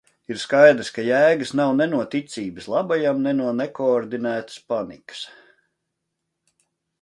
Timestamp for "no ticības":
1.91-2.69